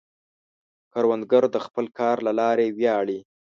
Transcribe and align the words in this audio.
کروندګر 0.93 1.43
د 1.51 1.57
خپل 1.65 1.85
کار 1.99 2.17
له 2.27 2.31
لارې 2.39 2.67
ویاړي 2.77 3.19